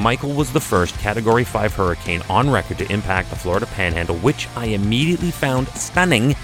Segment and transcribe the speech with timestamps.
[0.00, 4.48] Michael was the first Category 5 hurricane on record to impact the Florida Panhandle, which
[4.56, 6.34] I immediately found stunning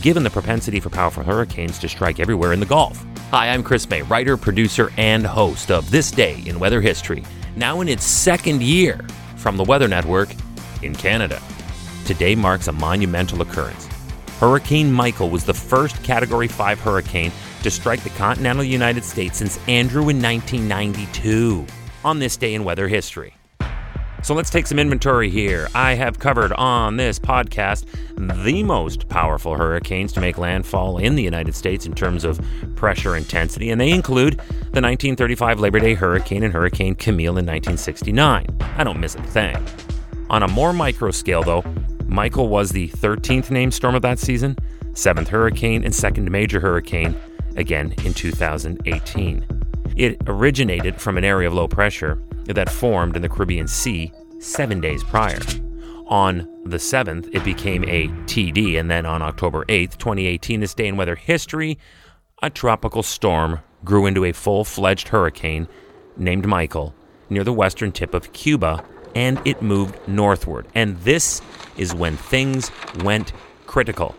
[0.00, 3.04] given the propensity for powerful hurricanes to strike everywhere in the Gulf.
[3.32, 7.22] Hi, I'm Chris Mei, writer, producer, and host of This Day in Weather History,
[7.54, 8.98] now in its second year
[9.36, 10.30] from the Weather Network
[10.82, 11.42] in Canada.
[12.06, 13.90] Today marks a monumental occurrence.
[14.40, 17.30] Hurricane Michael was the first Category 5 hurricane
[17.62, 21.66] to strike the continental United States since Andrew in 1992
[22.06, 23.34] on this day in weather history.
[24.22, 25.66] So let's take some inventory here.
[25.74, 27.84] I have covered on this podcast
[28.16, 32.40] the most powerful hurricanes to make landfall in the United States in terms of
[32.76, 38.46] pressure intensity, and they include the 1935 Labor Day hurricane and Hurricane Camille in 1969.
[38.60, 39.56] I don't miss a thing.
[40.30, 41.64] On a more micro scale, though,
[42.06, 44.54] Michael was the 13th named storm of that season,
[44.92, 47.16] 7th hurricane, and 2nd major hurricane,
[47.56, 49.55] again in 2018.
[49.96, 54.80] It originated from an area of low pressure that formed in the Caribbean Sea seven
[54.80, 55.40] days prior.
[56.08, 60.86] On the 7th, it became a TD, and then on October 8th, 2018, this day
[60.86, 61.78] in weather history,
[62.42, 65.66] a tropical storm grew into a full fledged hurricane
[66.16, 66.94] named Michael
[67.30, 70.66] near the western tip of Cuba, and it moved northward.
[70.74, 71.40] And this
[71.76, 72.70] is when things
[73.02, 73.32] went
[73.66, 74.14] critical.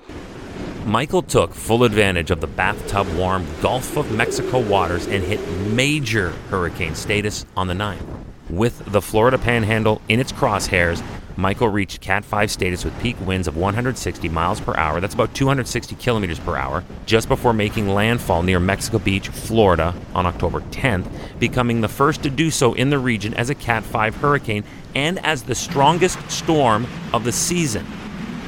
[0.87, 6.29] Michael took full advantage of the bathtub warm Gulf of Mexico waters and hit major
[6.49, 8.05] hurricane status on the 9th.
[8.49, 11.03] With the Florida panhandle in its crosshairs,
[11.35, 15.33] Michael reached Cat 5 status with peak winds of 160 miles per hour, that's about
[15.33, 21.11] 260 kilometers per hour, just before making landfall near Mexico Beach, Florida on October 10th,
[21.37, 24.63] becoming the first to do so in the region as a Cat 5 hurricane
[24.95, 27.85] and as the strongest storm of the season.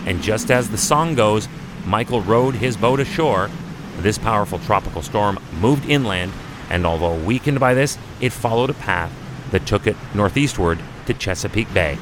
[0.06, 1.50] And just as the song goes,
[1.85, 3.49] Michael rowed his boat ashore.
[3.97, 6.31] This powerful tropical storm moved inland,
[6.69, 9.11] and although weakened by this, it followed a path
[9.52, 11.97] that took it northeastward to Chesapeake Bay,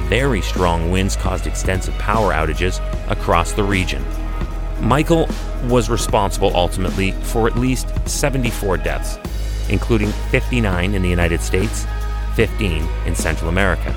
[0.08, 2.80] very strong winds caused extensive power outages
[3.10, 4.04] across the region.
[4.82, 5.28] Michael
[5.66, 9.18] was responsible ultimately for at least 74 deaths,
[9.70, 11.86] including 59 in the United States,
[12.36, 13.96] 15 in Central America.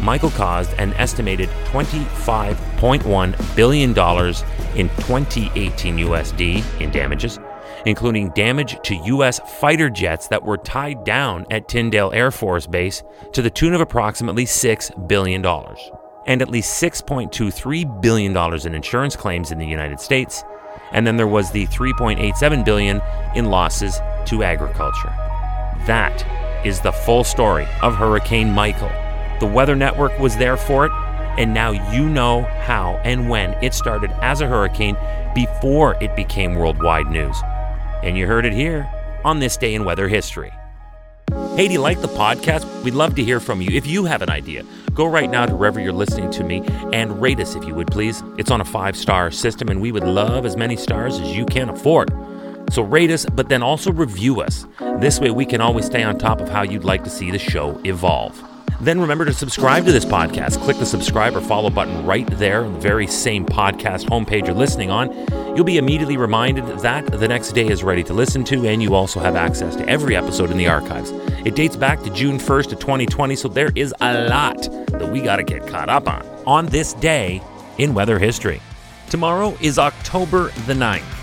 [0.00, 7.38] Michael caused an estimated $25.1 billion in 2018 USD in damages,
[7.86, 9.38] including damage to U.S.
[9.60, 13.80] fighter jets that were tied down at Tyndall Air Force Base to the tune of
[13.80, 15.44] approximately $6 billion,
[16.26, 18.36] and at least $6.23 billion
[18.66, 20.42] in insurance claims in the United States.
[20.90, 23.00] And then there was the 3.87 billion
[23.36, 25.12] in losses to agriculture.
[25.86, 26.24] That
[26.64, 28.90] is the full story of Hurricane Michael.
[29.40, 30.92] The Weather Network was there for it,
[31.38, 34.96] and now you know how and when it started as a hurricane
[35.34, 37.36] before it became worldwide news.
[38.02, 38.88] And you heard it here
[39.24, 40.52] on this day in weather history.
[41.56, 42.82] Hey, do you like the podcast?
[42.82, 43.68] We'd love to hear from you.
[43.72, 44.64] If you have an idea,
[44.94, 46.62] go right now to wherever you're listening to me
[46.92, 48.22] and rate us if you would please.
[48.38, 51.46] It's on a five star system, and we would love as many stars as you
[51.46, 52.10] can afford.
[52.72, 54.66] So rate us, but then also review us.
[54.98, 57.38] This way we can always stay on top of how you'd like to see the
[57.38, 58.42] show evolve.
[58.80, 60.58] then remember to subscribe to this podcast.
[60.62, 64.56] Click the subscribe or follow button right there on the very same podcast homepage you're
[64.56, 65.12] listening on.
[65.54, 68.94] You'll be immediately reminded that the next day is ready to listen to, and you
[68.94, 71.10] also have access to every episode in the archives.
[71.44, 75.20] It dates back to June 1st of 2020, so there is a lot that we
[75.20, 77.40] got to get caught up on on this day
[77.78, 78.60] in weather history.
[79.10, 81.21] Tomorrow is October the 9th,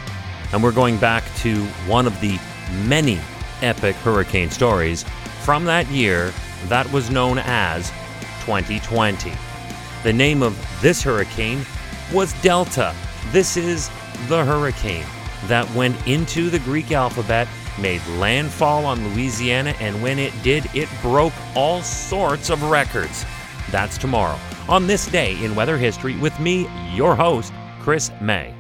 [0.52, 2.40] and we're going back to one of the
[2.86, 3.20] many
[3.62, 5.04] epic hurricane stories
[5.44, 6.34] from that year
[6.68, 7.90] that was known as
[8.46, 9.32] 2020.
[10.04, 11.66] The name of this hurricane
[12.14, 12.96] was Delta.
[13.32, 13.90] This is
[14.28, 15.06] the hurricane
[15.48, 17.48] that went into the Greek alphabet,
[17.80, 23.26] made landfall on Louisiana, and when it did, it broke all sorts of records.
[23.72, 24.38] That's tomorrow,
[24.68, 28.59] on this day in weather history, with me, your host, Chris Mei.